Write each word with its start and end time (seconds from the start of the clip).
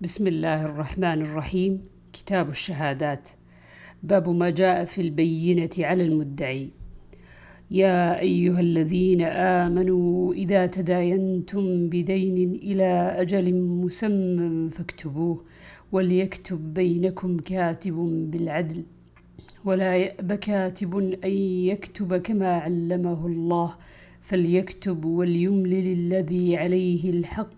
بسم 0.00 0.26
الله 0.26 0.64
الرحمن 0.64 1.22
الرحيم 1.22 1.80
كتاب 2.12 2.50
الشهادات 2.50 3.28
باب 4.02 4.28
ما 4.28 4.50
جاء 4.50 4.84
في 4.84 5.00
البينة 5.00 5.70
على 5.78 6.04
المدعي 6.04 6.70
يا 7.70 8.20
أيها 8.20 8.60
الذين 8.60 9.22
آمنوا 9.22 10.34
إذا 10.34 10.66
تداينتم 10.66 11.88
بدين 11.88 12.54
إلى 12.54 13.14
أجل 13.22 13.54
مسمى 13.54 14.70
فاكتبوه 14.70 15.44
وليكتب 15.92 16.74
بينكم 16.74 17.36
كاتب 17.38 17.94
بالعدل 18.30 18.82
ولا 19.64 19.96
يأب 19.96 20.32
كاتب 20.32 20.98
أن 21.24 21.32
يكتب 21.72 22.16
كما 22.16 22.52
علمه 22.58 23.26
الله 23.26 23.74
فليكتب 24.22 25.04
وليملل 25.04 25.92
الذي 25.92 26.56
عليه 26.56 27.10
الحق 27.10 27.57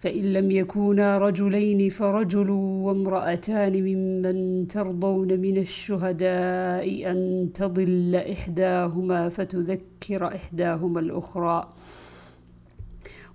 فإن 0.00 0.32
لم 0.32 0.50
يكونا 0.50 1.18
رجلين 1.18 1.90
فرجل 1.90 2.50
وامرأتان 2.50 3.72
ممن 3.72 4.68
ترضون 4.68 5.40
من 5.40 5.58
الشهداء 5.58 7.10
أن 7.10 7.50
تضل 7.54 8.16
إحداهما 8.16 9.28
فتذكر 9.28 10.26
إحداهما 10.26 11.00
الأخرى. 11.00 11.68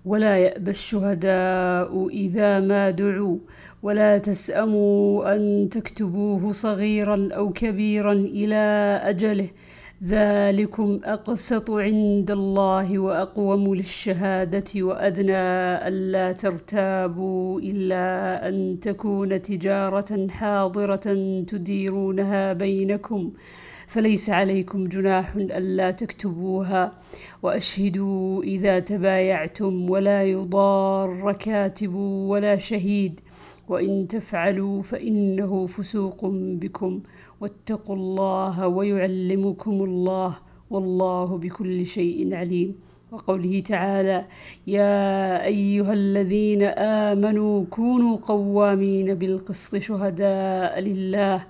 ولا 0.05 0.37
يأبى 0.37 0.71
الشهداء 0.71 2.07
إذا 2.09 2.59
ما 2.59 2.90
دعوا. 2.90 3.37
ولا 3.84 4.18
تسأموا 4.18 5.35
أن 5.35 5.70
تكتبوه 5.71 6.51
صغيرا 6.51 7.29
أو 7.34 7.49
كبيرا 7.49 8.13
إلى 8.13 8.99
أجله. 9.03 9.49
ذلكم 10.04 10.99
أقسط 11.04 11.71
عند 11.71 12.32
الله 12.32 12.99
وأقوم 12.99 13.76
للشهادة 13.76 14.63
وأدنى 14.76 15.34
ألا 15.87 16.32
ترتابوا 16.32 17.60
إلا 17.60 18.48
أن 18.49 18.79
تكون 18.82 19.41
تجارة 19.41 20.27
حاضرة 20.27 21.05
تديرونها 21.48 22.54
بينكم. 22.54 23.32
فليس 23.87 24.29
عليكم 24.29 24.87
جناح 24.87 25.35
ألا 25.35 25.91
تكتبوها 25.91 26.91
وأشهدوا 27.43 28.43
إذا 28.43 28.80
تبايعتم 28.80 29.90
ولا 29.90 30.24
يضار 30.24 31.35
كاتب 31.40 31.96
ولا 31.96 32.57
شهيد. 32.57 33.20
وإن 33.70 34.08
تفعلوا 34.08 34.82
فإنه 34.82 35.66
فسوق 35.66 36.26
بكم. 36.62 37.02
واتقوا 37.41 37.96
الله 37.96 38.68
ويعلمكم 38.68 39.84
الله 39.84 40.38
والله 40.70 41.38
بكل 41.38 41.86
شيء 41.86 42.36
عليم. 42.36 42.76
وقوله 43.12 43.60
تعالى 43.60 44.26
يا 44.68 45.46
أيها 45.46 45.93
الذين 45.93 46.63
آمنوا 47.10 47.66
كونوا 47.70 48.18
قوامين 48.18 49.13
بالقسط 49.13 49.77
شهداء 49.77 50.80
لله. 50.80 51.46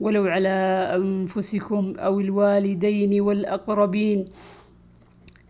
ولو 0.00 0.24
على 0.24 0.90
أنفسكم 0.96 1.94
أو 1.98 2.20
الوالدين 2.20 3.20
والأقربين 3.20 4.24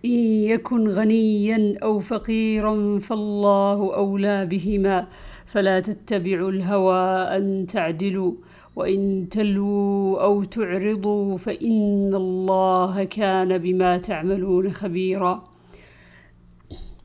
إن 0.05 0.21
يكن 0.51 0.89
غنيا 0.89 1.79
أو 1.83 1.99
فقيرا 1.99 2.99
فالله 2.99 3.95
أولى 3.95 4.47
بهما. 4.47 5.07
فلا 5.51 5.81
تتبعوا 5.81 6.51
الهوى 6.51 7.37
أن 7.37 7.67
تعدلوا 7.67 8.33
وإن 8.77 9.29
تلووا 9.31 10.23
أو 10.23 10.45
تعرضوا 10.45 11.37
فإن 11.37 12.15
الله 12.15 13.05
كان 13.05 13.59
بما 13.59 13.99
تعملون 13.99 14.73
خبيرا. 14.73 15.45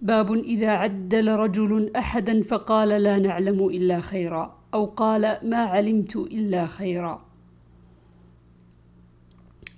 باب 0.01 0.33
إذا 0.33 0.69
عدل 0.69 1.35
رجل 1.35 1.91
أحدا 1.95 2.43
فقال 2.43 2.89
لا 2.89 3.19
نعلم 3.19 3.67
إلا 3.67 3.99
خيرا 3.99 4.57
أو 4.73 4.85
قال 4.85 5.37
ما 5.43 5.57
علمت 5.57 6.15
إلا 6.15 6.65
خيرا. 6.65 7.25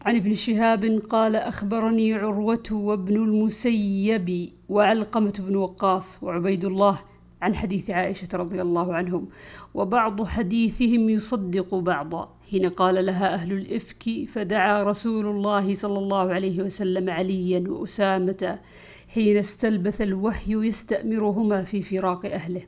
عن 0.01 0.15
ابن 0.15 0.35
شهاب 0.35 1.01
قال 1.09 1.35
أخبرني 1.35 2.13
عروة 2.13 2.67
وابن 2.71 3.15
المسيب 3.15 4.49
وعلقمة 4.69 5.33
بن 5.39 5.55
وقاص 5.55 6.23
وعبيد 6.23 6.65
الله 6.65 6.99
عن 7.41 7.55
حديث 7.55 7.89
عائشة 7.89 8.27
رضي 8.33 8.61
الله 8.61 8.95
عنهم 8.95 9.27
وبعض 9.73 10.25
حديثهم 10.27 11.09
يصدق 11.09 11.75
بعضا. 11.75 12.37
حين 12.51 12.69
قال 12.69 13.05
لها 13.05 13.33
أهل 13.33 13.51
الإفك 13.51 14.25
فدعا 14.29 14.83
رسول 14.83 15.25
الله 15.25 15.73
صلى 15.73 15.99
الله 15.99 16.33
عليه 16.33 16.61
وسلم 16.61 17.09
عليا 17.09 17.63
وأسامة 17.67 18.59
حين 19.07 19.37
استلبث 19.37 20.01
الوحي 20.01 20.53
يستأمرهما 20.67 21.63
في 21.63 21.81
فراق 21.81 22.25
أهله. 22.25 22.61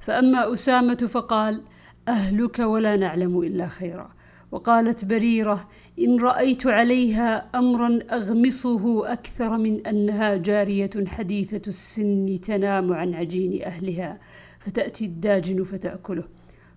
فأما 0.00 0.52
أسامة 0.52 0.94
فقال 0.94 1.62
أهلك 2.08 2.58
ولا 2.58 2.96
نعلم 2.96 3.40
إلا 3.40 3.66
خيرا. 3.66 4.08
وقالت 4.50 5.04
بريرة 5.04 5.68
إن 5.98 6.20
رأيت 6.20 6.66
عليها 6.66 7.50
أمرا 7.54 7.98
أغمصه 8.10 9.12
أكثر 9.12 9.58
من 9.58 9.86
أنها 9.86 10.36
جارية 10.36 10.90
حديثة 11.06 11.62
السن 11.68 12.40
تنام 12.40 12.92
عن 12.92 13.14
عجين 13.14 13.62
أهلها 13.62 14.18
فتأتي 14.60 15.04
الداجن 15.04 15.62
فتأكله. 15.64 16.24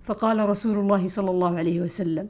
فقال 0.03 0.49
رسول 0.49 0.77
الله 0.77 1.07
صلى 1.07 1.31
الله 1.31 1.57
عليه 1.57 1.81
وسلم 1.81 2.29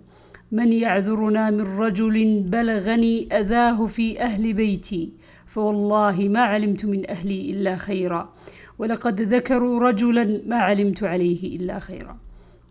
من 0.52 0.74
يعذرنا 0.74 1.50
من 1.50 1.62
رجل 1.62 2.40
بلغني 2.40 3.38
أذاه 3.38 3.86
في 3.86 4.22
أهل 4.22 4.54
بيتي 4.54 5.14
فوالله 5.46 6.30
ما 6.30 6.40
علمت 6.40 6.86
من 6.86 7.10
أهلي 7.10 7.52
إلا 7.52 7.76
خيرا 7.76 8.34
ولقد 8.80 9.22
ذكروا 9.22 9.80
رجلا 9.80 10.42
ما 10.46 10.56
علمت 10.56 11.04
عليه 11.04 11.56
إلا 11.58 11.80
خيرا. 11.80 12.20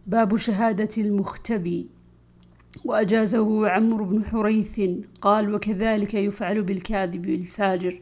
باب 0.07 0.37
شهادة 0.37 1.03
المختبي. 1.03 1.98
وأجازه 2.85 3.69
عمرو 3.69 4.05
بن 4.05 4.25
حريث 4.25 4.81
قال 5.21 5.55
وكذلك 5.55 6.15
يفعل 6.15 6.63
بالكاذب 6.63 7.29
الفاجر 7.29 8.01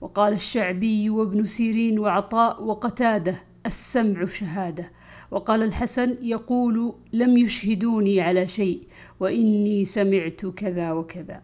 وقال 0.00 0.32
الشعبي 0.32 1.10
وابن 1.10 1.46
سيرين 1.46 1.98
وعطاء 1.98 2.62
وقتاده 2.62 3.42
السمع 3.66 4.24
شهاده 4.24 4.90
وقال 5.30 5.62
الحسن 5.62 6.16
يقول 6.22 6.94
لم 7.12 7.36
يشهدوني 7.36 8.20
على 8.20 8.46
شيء 8.46 8.82
وإني 9.20 9.84
سمعت 9.84 10.46
كذا 10.46 10.92
وكذا 10.92 11.42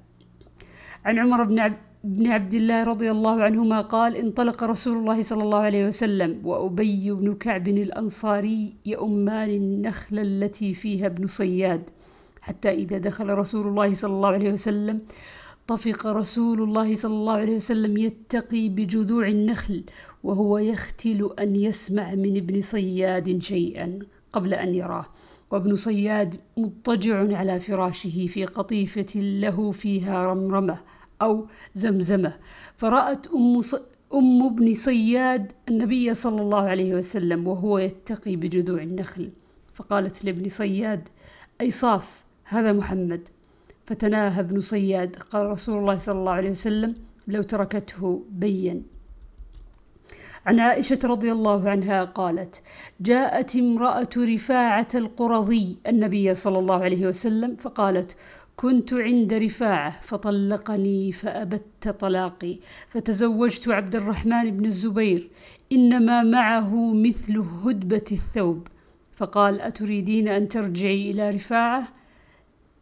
عن 1.04 1.18
عمر 1.18 1.44
بن 1.44 1.58
عبد 1.58 1.86
بن 2.04 2.26
عبد 2.26 2.54
الله 2.54 2.84
رضي 2.84 3.10
الله 3.10 3.42
عنهما 3.42 3.80
قال 3.80 4.16
انطلق 4.16 4.64
رسول 4.64 4.96
الله 4.96 5.22
صلى 5.22 5.42
الله 5.42 5.58
عليه 5.58 5.86
وسلم 5.86 6.46
وأبي 6.46 7.10
بن 7.10 7.34
كعب 7.34 7.68
الأنصاري 7.68 8.74
يؤمان 8.86 9.50
النخل 9.50 10.18
التي 10.18 10.74
فيها 10.74 11.06
ابن 11.06 11.26
صياد 11.26 11.90
حتى 12.46 12.70
إذا 12.70 12.98
دخل 12.98 13.28
رسول 13.34 13.66
الله 13.66 13.94
صلى 13.94 14.12
الله 14.12 14.28
عليه 14.28 14.52
وسلم 14.52 15.00
طفق 15.68 16.06
رسول 16.06 16.62
الله 16.62 16.94
صلى 16.94 17.14
الله 17.14 17.32
عليه 17.32 17.56
وسلم 17.56 17.96
يتقي 17.96 18.68
بجذوع 18.68 19.28
النخل 19.28 19.84
وهو 20.24 20.58
يختل 20.58 21.30
أن 21.38 21.56
يسمع 21.56 22.14
من 22.14 22.36
ابن 22.36 22.62
صياد 22.62 23.42
شيئا 23.42 23.98
قبل 24.32 24.54
أن 24.54 24.74
يراه. 24.74 25.06
وابن 25.50 25.76
صياد 25.76 26.36
مضطجع 26.56 27.36
على 27.38 27.60
فراشه 27.60 28.26
في 28.26 28.44
قطيفة 28.44 29.20
له 29.20 29.70
فيها 29.70 30.22
رمرمة 30.22 30.76
أو 31.22 31.46
زمزمة. 31.74 32.32
فرأت 32.76 33.26
أم, 33.26 33.60
ص... 33.60 33.74
أم 34.14 34.46
ابن 34.46 34.74
صياد 34.74 35.52
النبي 35.68 36.14
صلى 36.14 36.42
الله 36.42 36.62
عليه 36.62 36.94
وسلم 36.94 37.46
وهو 37.48 37.78
يتقي 37.78 38.36
بجذوع 38.36 38.82
النخل. 38.82 39.30
فقالت 39.74 40.24
لابن 40.24 40.48
صياد 40.48 41.08
أي 41.60 41.70
صاف 41.70 42.25
هذا 42.48 42.72
محمد. 42.72 43.28
فتناهى 43.86 44.40
ابن 44.40 44.60
صياد. 44.60 45.16
قال 45.16 45.46
رسول 45.46 45.78
الله 45.78 45.98
صلى 45.98 46.18
الله 46.18 46.32
عليه 46.32 46.50
وسلم 46.50 46.94
لو 47.28 47.42
تركته 47.42 48.24
بين. 48.30 48.82
عن 50.46 50.60
عائشة 50.60 50.98
رضي 51.04 51.32
الله 51.32 51.70
عنها 51.70 52.04
قالت 52.04 52.62
جاءت 53.00 53.56
امرأة 53.56 54.08
رفاعة 54.16 54.88
القرظي 54.94 55.76
النبي 55.86 56.34
صلى 56.34 56.58
الله 56.58 56.84
عليه 56.84 57.06
وسلم 57.06 57.56
فقالت 57.56 58.16
كنت 58.56 58.94
عند 58.94 59.34
رفاعة 59.34 60.00
فطلقني 60.00 61.12
فأبت 61.12 61.88
طلاقي 61.88 62.58
فتزوجت 62.88 63.68
عبد 63.68 63.96
الرحمن 63.96 64.50
بن 64.50 64.64
الزبير 64.64 65.30
إنما 65.72 66.22
معه 66.22 66.94
مثل 66.94 67.38
هدبة 67.38 68.04
الثوب. 68.12 68.68
فقال 69.16 69.60
أتريدين 69.60 70.28
أن 70.28 70.48
ترجعي 70.48 71.10
إلى 71.10 71.30
رفاعة؟ 71.30 71.95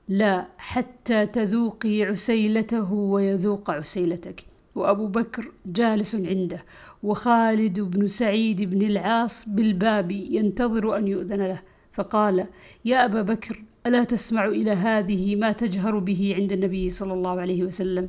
لا 0.08 0.46
حتى 0.58 1.26
تذوقي 1.26 2.02
عسيلته 2.02 2.92
ويذوق 2.92 3.70
عسيلتك. 3.70 4.44
وأبو 4.74 5.06
بكر 5.06 5.52
جالس 5.66 6.14
عنده 6.14 6.64
وخالد 7.02 7.80
بن 7.80 8.08
سعيد 8.08 8.62
بن 8.62 8.82
العاص 8.82 9.48
بالباب 9.48 10.10
ينتظر 10.10 10.96
أن 10.96 11.08
يؤذن 11.08 11.42
له. 11.42 11.60
فقال 11.92 12.46
يا 12.84 13.04
أبا 13.04 13.22
بكر 13.22 13.62
ألا 13.86 14.04
تسمع 14.04 14.44
إلى 14.46 14.70
هذه 14.70 15.36
ما 15.36 15.52
تجهر 15.52 15.98
به 15.98 16.34
عند 16.38 16.52
النبي 16.52 16.90
صلى 16.90 17.12
الله 17.12 17.40
عليه 17.40 17.62
وسلم؟ 17.64 18.08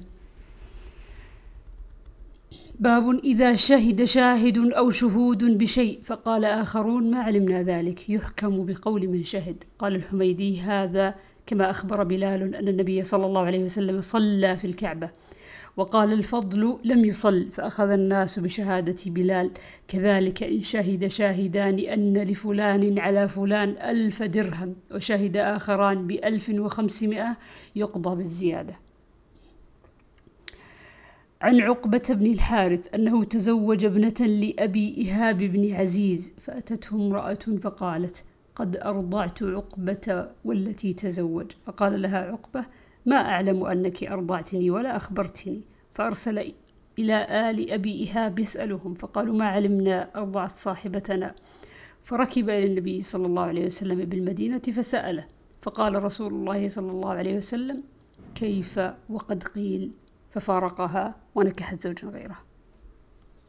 باب 2.79 3.19
إذا 3.23 3.55
شهد 3.55 4.03
شاهد 4.03 4.57
أو 4.57 4.91
شهود 4.91 5.57
بشيء. 5.57 5.99
فقال 6.03 6.45
آخرون 6.45 7.11
ما 7.11 7.19
علمنا 7.19 7.63
ذلك 7.63 8.09
يحكم 8.09 8.65
بقول 8.65 9.07
من 9.07 9.23
شهد. 9.23 9.63
قال 9.79 9.95
الحميدي 9.95 10.61
هذا 10.61 11.15
كما 11.47 11.69
أخبر 11.69 12.03
بلال 12.03 12.55
أن 12.55 12.67
النبي 12.67 13.03
صلى 13.03 13.25
الله 13.25 13.41
عليه 13.41 13.63
وسلم 13.63 14.01
صلى 14.01 14.57
في 14.57 14.67
الكعبة. 14.67 15.09
وقال 15.77 16.13
الفضل 16.13 16.79
لم 16.83 17.05
يصل 17.05 17.51
فأخذ 17.51 17.89
الناس 17.89 18.39
بشهادة 18.39 18.95
بلال. 19.05 19.51
كذلك 19.87 20.43
إن 20.43 20.61
شهد 20.61 21.07
شاهدان 21.07 21.79
أن 21.79 22.17
لفلان 22.17 22.99
على 22.99 23.29
فلان 23.29 23.69
ألف 23.69 24.23
درهم 24.23 24.75
وشهد 24.91 25.37
آخران 25.37 26.07
بألف 26.07 26.49
وخمسمائة 26.49 27.37
يقضى 27.75 28.15
بالزيادة. 28.15 28.79
عن 31.41 31.61
عقبة 31.61 32.03
بن 32.09 32.25
الحارث 32.25 32.95
أنه 32.95 33.23
تزوج 33.23 33.85
ابنة 33.85 34.27
لأبي 34.27 34.95
إيهاب 34.97 35.37
بن 35.37 35.73
عزيز 35.73 36.31
فأتته 36.41 36.95
امرأة 36.95 37.39
فقالت 37.61 38.23
قد 38.55 38.77
أرضعت 38.77 39.43
عقبة 39.43 40.27
والتي 40.45 40.93
تزوج. 40.93 41.51
فقال 41.65 42.01
لها 42.01 42.17
عقبة 42.31 42.65
ما 43.05 43.15
أعلم 43.15 43.65
أنك 43.65 44.03
أرضعتني 44.03 44.71
ولا 44.71 44.95
أخبرتني. 44.95 45.61
فأرسل 45.93 46.53
إلى 46.99 47.27
آل 47.49 47.71
أبي 47.71 47.93
إيهاب 47.93 48.39
يسألهم 48.39 48.93
فقالوا 48.93 49.35
ما 49.35 49.47
علمنا 49.47 50.09
أرضعت 50.15 50.51
صاحبتنا. 50.51 51.35
فركب 52.03 52.49
إلى 52.49 52.65
النبي 52.65 53.01
صلى 53.01 53.25
الله 53.25 53.43
عليه 53.43 53.65
وسلم 53.65 54.05
بالمدينة 54.05 54.59
فسأله 54.59 55.25
فقال 55.61 56.03
رسول 56.03 56.33
الله 56.33 56.67
صلى 56.67 56.91
الله 56.91 57.09
عليه 57.09 57.37
وسلم 57.37 57.83
كيف 58.35 58.79
وقد 59.09 59.43
قيل؟ 59.43 59.91
ففارقها 60.31 61.15
ونكحت 61.35 61.81
زوجا 61.81 62.07
غيره. 62.07 62.44